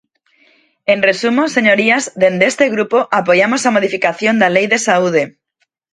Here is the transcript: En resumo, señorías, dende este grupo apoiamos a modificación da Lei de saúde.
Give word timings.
En 0.93 0.99
resumo, 1.07 1.43
señorías, 1.57 2.03
dende 2.21 2.45
este 2.51 2.65
grupo 2.75 2.97
apoiamos 3.19 3.61
a 3.63 3.73
modificación 3.75 4.35
da 4.37 4.51
Lei 4.55 4.67
de 4.73 4.79
saúde. 4.87 5.23